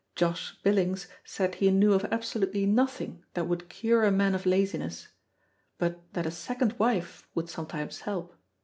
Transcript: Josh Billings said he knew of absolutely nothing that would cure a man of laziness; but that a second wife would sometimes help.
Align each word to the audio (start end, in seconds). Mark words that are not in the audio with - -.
Josh 0.15 0.57
Billings 0.63 1.05
said 1.23 1.53
he 1.53 1.69
knew 1.69 1.93
of 1.93 2.05
absolutely 2.05 2.65
nothing 2.65 3.23
that 3.35 3.45
would 3.47 3.69
cure 3.69 4.03
a 4.03 4.09
man 4.09 4.33
of 4.33 4.47
laziness; 4.47 5.09
but 5.77 6.11
that 6.13 6.25
a 6.25 6.31
second 6.31 6.73
wife 6.79 7.27
would 7.35 7.49
sometimes 7.49 7.99
help. 8.01 8.33